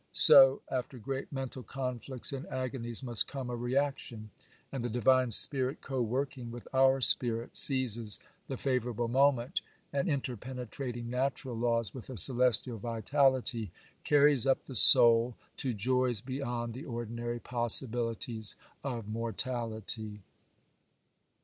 [0.13, 4.31] So, after great mental conflicts and agonies must come a reaction,
[4.71, 8.17] and the Divine Spirit, co working with our spirit, seizes
[8.47, 9.61] the favourable moment,
[9.93, 13.71] and, interpenetrating natural laws with a celestial vitality,
[14.03, 20.23] carries up the soul to joys beyond the ordinary possibilities of mortality.